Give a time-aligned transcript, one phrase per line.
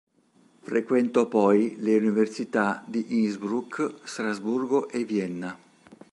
[0.63, 5.55] Frequentò poi le Università di Innsbruck, Strasburgo e Vienna.